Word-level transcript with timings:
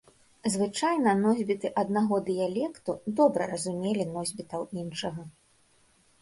Звычайна 0.53 1.11
носьбіты 1.25 1.69
аднаго 1.81 2.15
дыялекту 2.29 2.91
добра 3.21 3.43
разумелі 3.53 4.09
носьбітаў 4.15 4.61
іншага. 4.81 5.21